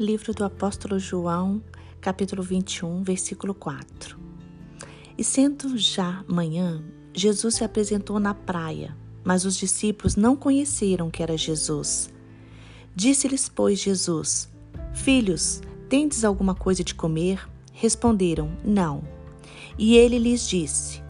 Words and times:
Livro 0.00 0.32
do 0.32 0.46
Apóstolo 0.46 0.98
João, 0.98 1.62
capítulo 2.00 2.42
21, 2.42 3.02
versículo 3.02 3.52
4. 3.52 4.18
E 5.18 5.22
sendo 5.22 5.76
já 5.76 6.24
manhã, 6.26 6.82
Jesus 7.12 7.56
se 7.56 7.64
apresentou 7.64 8.18
na 8.18 8.32
praia, 8.32 8.96
mas 9.22 9.44
os 9.44 9.58
discípulos 9.58 10.16
não 10.16 10.34
conheceram 10.34 11.10
que 11.10 11.22
era 11.22 11.36
Jesus. 11.36 12.10
Disse-lhes, 12.96 13.50
pois, 13.50 13.78
Jesus: 13.78 14.48
Filhos, 14.94 15.60
tendes 15.86 16.24
alguma 16.24 16.54
coisa 16.54 16.82
de 16.82 16.94
comer? 16.94 17.46
Responderam: 17.70 18.56
Não. 18.64 19.04
E 19.78 19.98
ele 19.98 20.18
lhes 20.18 20.48
disse: 20.48 21.02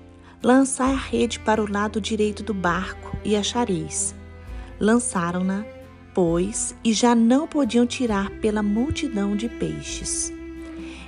Lançai 0.43 0.95
a 0.95 0.99
rede 0.99 1.39
para 1.39 1.63
o 1.63 1.71
lado 1.71 2.01
direito 2.01 2.43
do 2.43 2.53
barco 2.53 3.17
e 3.25 3.37
achareis. 3.37 4.17
Lançaram-na 4.81 5.65
pois, 6.15 6.75
e 6.85 6.93
já 6.93 7.15
não 7.15 7.47
podiam 7.47 7.87
tirar 7.87 8.31
pela 8.41 8.63
multidão 8.63 9.37
de 9.37 9.49
peixes. 9.49 10.33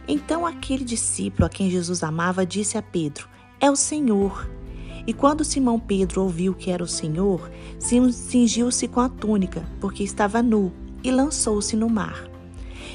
Então 0.07 0.47
aquele 0.47 0.85
discípulo 0.85 1.47
a 1.47 1.49
quem 1.49 1.71
Jesus 1.71 2.03
amava 2.03 2.45
disse 2.45 2.77
a 2.77 2.83
Pedro: 2.83 3.29
É 3.61 3.71
o 3.71 3.77
Senhor. 3.77 4.51
E 5.07 5.13
quando 5.13 5.45
Simão 5.45 5.81
Pedro 5.81 6.23
ouviu 6.23 6.55
que 6.55 6.71
era 6.71 6.83
o 6.83 6.89
Senhor, 6.89 7.51
cingiu-se 7.79 8.87
com 8.87 9.01
a 9.01 9.09
túnica, 9.09 9.67
porque 9.81 10.05
estava 10.05 10.41
nu, 10.41 10.73
e 11.03 11.11
lançou-se 11.11 11.75
no 11.75 11.89
mar. 11.89 12.29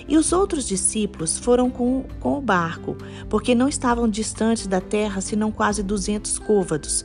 E 0.07 0.15
os 0.15 0.31
outros 0.31 0.65
discípulos 0.65 1.37
foram 1.37 1.69
com, 1.69 2.05
com 2.21 2.37
o 2.37 2.41
barco, 2.41 2.95
porque 3.29 3.53
não 3.53 3.67
estavam 3.67 4.07
distantes 4.07 4.67
da 4.67 4.79
terra 4.79 5.19
senão 5.19 5.51
quase 5.51 5.83
duzentos 5.83 6.39
côvados, 6.39 7.03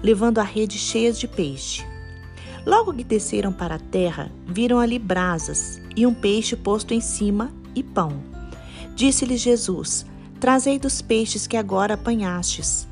levando 0.00 0.38
a 0.38 0.44
rede 0.44 0.78
cheia 0.78 1.12
de 1.12 1.26
peixe. 1.26 1.84
Logo 2.66 2.94
que 2.94 3.04
desceram 3.04 3.52
para 3.52 3.74
a 3.74 3.78
terra, 3.78 4.32
viram 4.46 4.78
ali 4.78 4.98
brasas 4.98 5.80
e 5.94 6.06
um 6.06 6.14
peixe 6.14 6.56
posto 6.56 6.94
em 6.94 7.00
cima 7.00 7.52
e 7.74 7.82
pão. 7.82 8.22
Disse-lhes 8.94 9.40
Jesus: 9.40 10.06
Trazei 10.40 10.78
dos 10.78 11.02
peixes 11.02 11.46
que 11.46 11.56
agora 11.56 11.94
apanhastes. 11.94 12.88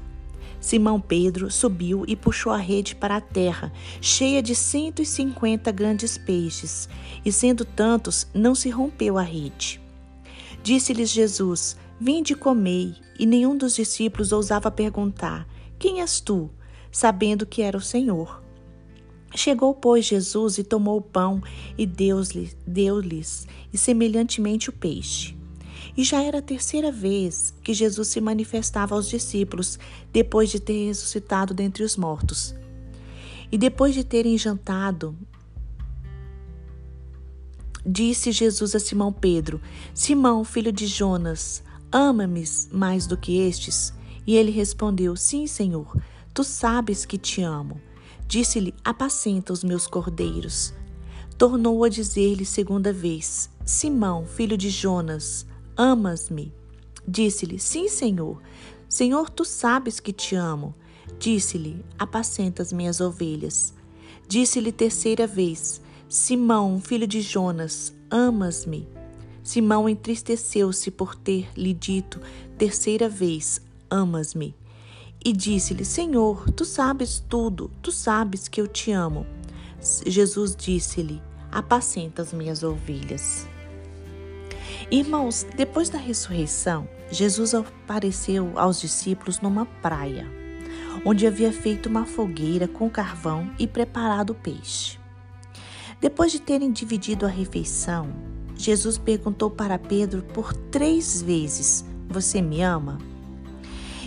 Simão 0.61 1.01
Pedro 1.01 1.51
subiu 1.51 2.05
e 2.07 2.15
puxou 2.15 2.53
a 2.53 2.57
rede 2.57 2.95
para 2.95 3.17
a 3.17 3.21
terra, 3.21 3.73
cheia 4.01 4.41
de 4.43 4.55
cento 4.55 5.03
e 5.03 5.07
cinquenta 5.07 5.73
grandes 5.73 6.17
peixes, 6.17 6.89
e 7.25 7.33
sendo 7.33 7.65
tantos, 7.65 8.29
não 8.33 8.55
se 8.55 8.71
rompeu 8.71 9.19
a 9.19 9.23
rede. 9.23 9.81
Disse-lhes 10.63 11.11
Jesus: 11.11 11.77
Vinde 11.99 12.35
e 12.35 12.37
comei, 12.37 12.95
e 13.19 13.25
nenhum 13.25 13.57
dos 13.57 13.75
discípulos 13.75 14.33
ousava 14.33 14.71
perguntar: 14.71 15.47
Quem 15.79 16.01
és 16.01 16.21
tu? 16.21 16.51
sabendo 16.93 17.47
que 17.47 17.63
era 17.63 17.77
o 17.77 17.81
Senhor. 17.81 18.42
Chegou, 19.35 19.75
pois, 19.75 20.05
Jesus 20.05 20.59
e 20.59 20.65
tomou 20.65 20.99
o 20.99 21.03
pão 21.03 21.43
e 21.79 21.87
deu-lhes, 21.87 22.57
deu 22.67 23.01
e 23.73 23.79
semelhantemente 23.79 24.69
o 24.69 24.73
peixe. 24.73 25.35
E 25.97 26.05
já 26.05 26.23
era 26.23 26.39
a 26.39 26.43
terceira 26.43 26.91
vez 26.91 27.55
que 27.63 27.75
Jesus 27.75 28.09
se 28.09 28.21
manifestava 28.21 28.95
aos 28.95 29.09
discípulos, 29.09 29.79
depois 30.13 30.51
de 30.51 30.61
ter 30.61 30.87
ressuscitado 30.87 31.53
dentre 31.53 31.83
os 31.83 31.97
mortos. 31.97 32.55
E 33.51 33.59
depois 33.59 33.95
de 33.95 34.03
terem 34.03 34.37
jantado, 34.39 35.15
disse 37.85 38.33
Jesus 38.33 38.75
a 38.75 38.79
Simão 38.79 39.13
Pedro: 39.13 39.61
Simão, 39.93 40.45
filho 40.45 40.73
de 40.73 40.87
Jonas, 40.87 41.63
ama-me 41.91 42.45
mais 42.71 43.07
do 43.07 43.17
que 43.17 43.39
estes? 43.39 43.93
E 44.27 44.37
ele 44.37 44.51
respondeu: 44.51 45.15
Sim, 45.17 45.47
Senhor, 45.47 45.95
tu 46.33 46.43
sabes 46.43 47.05
que 47.05 47.19
te 47.19 47.43
amo. 47.43 47.81
Disse-lhe: 48.33 48.75
Apacenta 48.83 49.53
os 49.53 49.63
meus 49.63 49.87
cordeiros. 49.87 50.73
Tornou 51.37 51.85
a 51.85 51.91
dizer-lhe 51.91 52.47
segunda 52.47 52.91
vez: 52.91 53.51
Simão, 53.63 54.25
filho 54.25 54.57
de 54.57 54.71
Jonas, 54.71 55.45
amas-me? 55.77 56.51
Disse-lhe: 57.07 57.59
Sim, 57.59 57.91
Senhor. 57.91 58.41
Senhor, 58.89 59.29
tu 59.29 59.45
sabes 59.45 60.01
que 60.01 60.15
te 60.15 60.35
amo. 60.35 60.75
Disse-lhe: 61.19 61.85
Apacenta 61.99 62.63
as 62.63 62.73
minhas 62.73 63.03
ovelhas. 63.03 63.75
Disse-lhe 64.27 64.73
terceira 64.73 65.27
vez: 65.27 65.83
Simão, 66.09 66.81
filho 66.81 67.07
de 67.07 67.21
Jonas, 67.21 67.93
amas-me? 68.11 68.89
Simão 69.43 69.87
entristeceu-se 69.87 70.91
por 70.91 71.15
ter 71.15 71.51
lhe 71.55 71.75
dito 71.75 72.19
terceira 72.57 73.11
vez: 73.11 73.61
Amas-me? 73.91 74.55
E 75.25 75.33
disse-lhe: 75.33 75.85
Senhor, 75.85 76.51
tu 76.51 76.65
sabes 76.65 77.25
tudo, 77.29 77.71
tu 77.81 77.93
sabes 77.93 78.49
que 78.49 78.61
eu 78.61 78.67
te 78.67 78.93
amo. 78.93 79.27
Jesus 80.07 80.55
disse-lhe: 80.57 81.23
Apacenta 81.51 82.23
as 82.23 82.33
minhas 82.33 82.63
ovelhas. 82.63 83.47
Irmãos, 84.91 85.47
depois 85.57 85.89
da 85.89 85.99
ressurreição, 85.99 86.89
Jesus 87.11 87.55
apareceu 87.55 88.53
aos 88.57 88.81
discípulos 88.81 89.41
numa 89.41 89.67
praia, 89.67 90.27
onde 91.05 91.27
havia 91.27 91.53
feito 91.53 91.89
uma 91.89 92.05
fogueira 92.05 92.67
com 92.67 92.91
carvão 92.91 93.51
e 93.59 93.67
preparado 93.67 94.35
peixe. 94.35 94.99
Depois 96.01 96.33
de 96.33 96.41
terem 96.41 96.73
dividido 96.73 97.25
a 97.25 97.29
refeição, 97.29 98.11
Jesus 98.57 98.99
perguntou 98.99 99.51
para 99.51 99.79
Pedro 99.79 100.23
por 100.23 100.53
três 100.53 101.23
vezes: 101.23 101.85
Você 102.09 102.43
me 102.43 102.63
ama? 102.63 103.12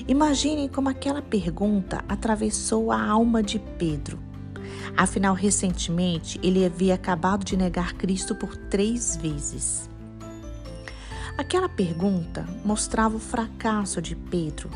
Imaginem 0.07 0.67
como 0.67 0.87
aquela 0.87 1.19
pergunta 1.19 2.05
atravessou 2.07 2.91
a 2.91 3.03
alma 3.03 3.41
de 3.41 3.57
Pedro. 3.57 4.19
Afinal, 4.95 5.33
recentemente 5.33 6.39
ele 6.43 6.63
havia 6.63 6.93
acabado 6.93 7.43
de 7.43 7.57
negar 7.57 7.93
Cristo 7.93 8.35
por 8.35 8.55
três 8.55 9.15
vezes. 9.17 9.89
Aquela 11.35 11.67
pergunta 11.67 12.47
mostrava 12.63 13.15
o 13.15 13.19
fracasso 13.19 13.99
de 13.99 14.15
Pedro, 14.15 14.69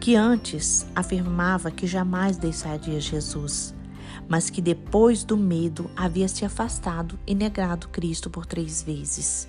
que 0.00 0.14
antes 0.14 0.86
afirmava 0.94 1.72
que 1.72 1.86
jamais 1.86 2.36
deixaria 2.36 3.00
Jesus, 3.00 3.74
mas 4.28 4.48
que 4.48 4.62
depois 4.62 5.24
do 5.24 5.36
medo 5.36 5.90
havia 5.96 6.28
se 6.28 6.44
afastado 6.44 7.18
e 7.26 7.34
negado 7.34 7.88
Cristo 7.88 8.30
por 8.30 8.46
três 8.46 8.80
vezes. 8.80 9.48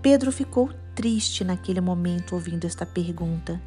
Pedro 0.00 0.32
ficou 0.32 0.70
triste 0.94 1.44
naquele 1.44 1.82
momento 1.82 2.34
ouvindo 2.34 2.64
esta 2.64 2.86
pergunta 2.86 3.60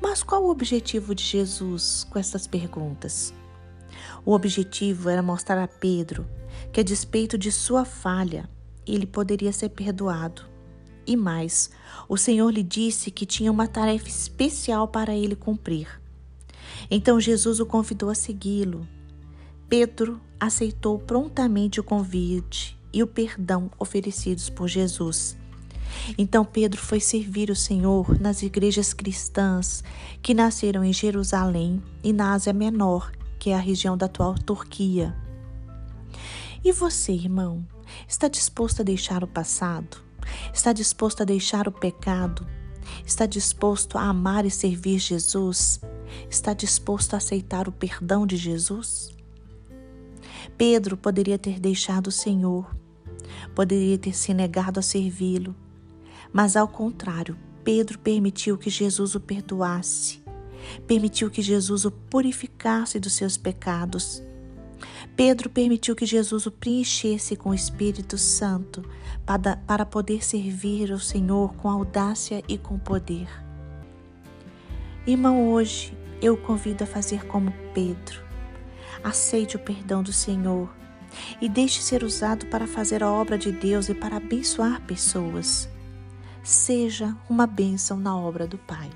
mas 0.00 0.22
qual 0.22 0.44
o 0.44 0.50
objetivo 0.50 1.14
de 1.14 1.22
Jesus 1.22 2.06
com 2.10 2.18
essas 2.18 2.46
perguntas? 2.46 3.34
O 4.24 4.32
objetivo 4.32 5.08
era 5.08 5.22
mostrar 5.22 5.62
a 5.62 5.68
Pedro 5.68 6.26
que, 6.72 6.80
a 6.80 6.84
despeito 6.84 7.36
de 7.36 7.50
sua 7.50 7.84
falha, 7.84 8.48
ele 8.86 9.06
poderia 9.06 9.52
ser 9.52 9.70
perdoado. 9.70 10.42
E 11.06 11.16
mais, 11.16 11.70
o 12.08 12.16
Senhor 12.16 12.50
lhe 12.50 12.62
disse 12.62 13.10
que 13.10 13.26
tinha 13.26 13.50
uma 13.50 13.66
tarefa 13.66 14.08
especial 14.08 14.88
para 14.88 15.14
ele 15.14 15.34
cumprir. 15.34 16.00
Então 16.90 17.20
Jesus 17.20 17.60
o 17.60 17.66
convidou 17.66 18.10
a 18.10 18.14
segui-lo. 18.14 18.86
Pedro 19.68 20.20
aceitou 20.38 20.98
prontamente 20.98 21.80
o 21.80 21.84
convite 21.84 22.78
e 22.92 23.02
o 23.02 23.06
perdão 23.06 23.70
oferecidos 23.78 24.50
por 24.50 24.68
Jesus. 24.68 25.36
Então 26.16 26.44
Pedro 26.44 26.80
foi 26.80 27.00
servir 27.00 27.50
o 27.50 27.56
Senhor 27.56 28.20
nas 28.20 28.42
igrejas 28.42 28.92
cristãs 28.92 29.82
que 30.22 30.34
nasceram 30.34 30.84
em 30.84 30.92
Jerusalém 30.92 31.82
e 32.02 32.12
na 32.12 32.32
Ásia 32.32 32.52
Menor, 32.52 33.10
que 33.38 33.50
é 33.50 33.54
a 33.54 33.60
região 33.60 33.96
da 33.96 34.06
atual 34.06 34.34
Turquia. 34.34 35.14
E 36.62 36.72
você, 36.72 37.12
irmão, 37.12 37.66
está 38.06 38.28
disposto 38.28 38.80
a 38.80 38.84
deixar 38.84 39.24
o 39.24 39.28
passado? 39.28 39.98
Está 40.52 40.72
disposto 40.72 41.22
a 41.22 41.24
deixar 41.24 41.66
o 41.66 41.72
pecado? 41.72 42.46
Está 43.06 43.26
disposto 43.26 43.96
a 43.96 44.02
amar 44.02 44.44
e 44.44 44.50
servir 44.50 44.98
Jesus? 44.98 45.80
Está 46.28 46.52
disposto 46.52 47.14
a 47.14 47.16
aceitar 47.16 47.68
o 47.68 47.72
perdão 47.72 48.26
de 48.26 48.36
Jesus? 48.36 49.14
Pedro 50.56 50.96
poderia 50.96 51.38
ter 51.38 51.58
deixado 51.58 52.08
o 52.08 52.12
Senhor, 52.12 52.76
poderia 53.54 53.96
ter 53.96 54.14
se 54.14 54.34
negado 54.34 54.78
a 54.78 54.82
servi-lo, 54.82 55.54
mas 56.32 56.56
ao 56.56 56.68
contrário, 56.68 57.36
Pedro 57.64 57.98
permitiu 57.98 58.56
que 58.56 58.70
Jesus 58.70 59.14
o 59.14 59.20
perdoasse, 59.20 60.22
permitiu 60.86 61.30
que 61.30 61.42
Jesus 61.42 61.84
o 61.84 61.90
purificasse 61.90 62.98
dos 62.98 63.12
seus 63.12 63.36
pecados. 63.36 64.22
Pedro 65.14 65.50
permitiu 65.50 65.94
que 65.94 66.06
Jesus 66.06 66.46
o 66.46 66.50
preenchesse 66.50 67.36
com 67.36 67.50
o 67.50 67.54
Espírito 67.54 68.16
Santo 68.16 68.82
para, 69.26 69.56
para 69.56 69.84
poder 69.84 70.24
servir 70.24 70.90
ao 70.90 70.98
Senhor 70.98 71.54
com 71.56 71.68
audácia 71.68 72.42
e 72.48 72.56
com 72.56 72.78
poder. 72.78 73.28
Irmão, 75.06 75.50
hoje 75.50 75.96
eu 76.22 76.34
o 76.34 76.36
convido 76.36 76.84
a 76.84 76.86
fazer 76.86 77.26
como 77.26 77.52
Pedro. 77.74 78.22
Aceite 79.02 79.56
o 79.56 79.58
perdão 79.58 80.02
do 80.02 80.12
Senhor 80.12 80.70
e 81.40 81.48
deixe 81.48 81.82
ser 81.82 82.04
usado 82.04 82.46
para 82.46 82.66
fazer 82.66 83.02
a 83.02 83.10
obra 83.10 83.36
de 83.36 83.50
Deus 83.50 83.88
e 83.88 83.94
para 83.94 84.16
abençoar 84.16 84.80
pessoas 84.82 85.69
seja 86.42 87.16
uma 87.28 87.46
bênção 87.46 87.98
na 87.98 88.16
obra 88.16 88.46
do 88.46 88.58
Pai. 88.58 88.90